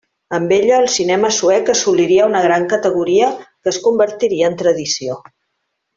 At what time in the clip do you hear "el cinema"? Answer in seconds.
0.83-1.29